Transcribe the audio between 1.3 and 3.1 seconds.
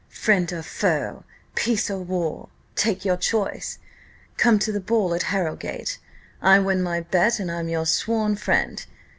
peace or war! Take